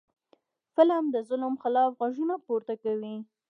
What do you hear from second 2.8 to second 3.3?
کوي